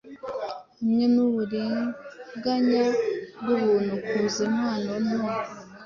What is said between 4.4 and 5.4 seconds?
impano nto